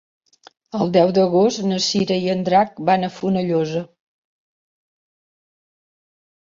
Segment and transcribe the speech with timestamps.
[0.77, 3.85] El deu d'agost na Cira i en Drac van a Fonollosa.